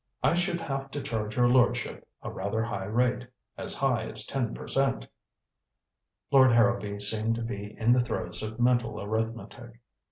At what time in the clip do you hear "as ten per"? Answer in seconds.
4.07-4.67